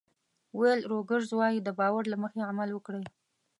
ویل 0.57 0.81
روګرز 0.91 1.29
وایي 1.35 1.59
د 1.63 1.69
باور 1.79 2.03
له 2.09 2.17
مخې 2.23 2.47
عمل 2.51 2.69
وکړئ. 2.73 3.03